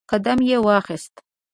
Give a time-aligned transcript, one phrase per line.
[0.11, 1.13] قدم یې واخیست